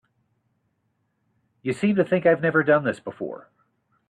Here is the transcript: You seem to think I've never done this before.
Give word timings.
You 1.61 1.73
seem 1.73 1.95
to 1.97 2.03
think 2.03 2.25
I've 2.25 2.41
never 2.41 2.63
done 2.63 2.83
this 2.83 2.99
before. 2.99 3.51